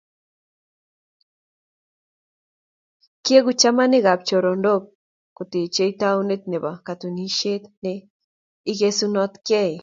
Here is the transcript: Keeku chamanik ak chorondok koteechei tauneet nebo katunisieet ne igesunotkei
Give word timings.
Keeku 3.23 3.51
chamanik 3.59 4.05
ak 4.13 4.21
chorondok 4.27 4.83
koteechei 5.37 5.93
tauneet 5.99 6.43
nebo 6.51 6.71
katunisieet 6.85 7.63
ne 7.83 7.93
igesunotkei 8.71 9.73